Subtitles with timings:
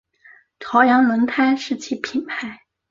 [0.59, 2.63] 朝阳轮胎是其品牌。